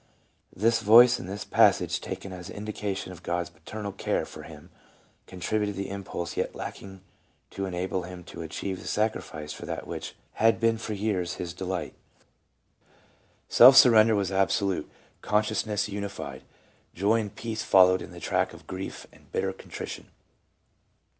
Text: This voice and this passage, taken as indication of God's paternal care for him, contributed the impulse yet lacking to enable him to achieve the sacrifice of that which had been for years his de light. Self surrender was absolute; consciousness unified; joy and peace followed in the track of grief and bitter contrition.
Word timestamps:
This 0.55 0.79
voice 0.81 1.19
and 1.19 1.29
this 1.29 1.43
passage, 1.45 2.01
taken 2.01 2.33
as 2.33 2.49
indication 2.49 3.11
of 3.11 3.21
God's 3.21 3.51
paternal 3.51 3.91
care 3.91 4.25
for 4.25 4.41
him, 4.41 4.71
contributed 5.27 5.75
the 5.75 5.91
impulse 5.91 6.35
yet 6.35 6.55
lacking 6.55 7.01
to 7.51 7.67
enable 7.67 8.01
him 8.01 8.23
to 8.23 8.41
achieve 8.41 8.81
the 8.81 8.87
sacrifice 8.87 9.59
of 9.59 9.67
that 9.67 9.85
which 9.85 10.15
had 10.33 10.59
been 10.59 10.79
for 10.79 10.93
years 10.93 11.35
his 11.35 11.53
de 11.53 11.65
light. 11.65 11.93
Self 13.47 13.75
surrender 13.77 14.15
was 14.15 14.31
absolute; 14.31 14.89
consciousness 15.21 15.87
unified; 15.87 16.41
joy 16.95 17.19
and 17.19 17.35
peace 17.35 17.61
followed 17.61 18.01
in 18.01 18.09
the 18.09 18.19
track 18.19 18.53
of 18.53 18.65
grief 18.65 19.05
and 19.11 19.31
bitter 19.31 19.53
contrition. 19.53 20.07